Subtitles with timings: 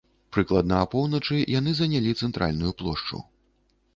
[0.35, 3.21] Прыкладна апоўначы яны занялі цэнтральную плошчу.